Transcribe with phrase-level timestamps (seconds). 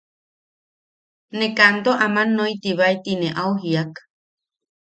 [1.37, 3.93] Ne kanto aman nottibae ti ne au jiak.